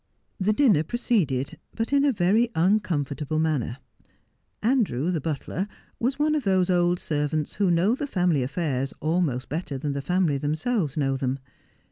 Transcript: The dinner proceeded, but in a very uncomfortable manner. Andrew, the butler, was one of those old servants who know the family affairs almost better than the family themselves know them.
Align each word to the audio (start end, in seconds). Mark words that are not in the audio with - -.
The 0.39 0.51
dinner 0.51 0.81
proceeded, 0.81 1.59
but 1.75 1.93
in 1.93 2.03
a 2.03 2.11
very 2.11 2.49
uncomfortable 2.55 3.37
manner. 3.37 3.77
Andrew, 4.63 5.11
the 5.11 5.21
butler, 5.21 5.67
was 5.99 6.17
one 6.17 6.33
of 6.33 6.43
those 6.43 6.71
old 6.71 6.97
servants 6.97 7.53
who 7.61 7.69
know 7.69 7.93
the 7.93 8.07
family 8.07 8.41
affairs 8.41 8.95
almost 8.99 9.47
better 9.47 9.77
than 9.77 9.93
the 9.93 10.01
family 10.01 10.39
themselves 10.39 10.97
know 10.97 11.17
them. 11.17 11.37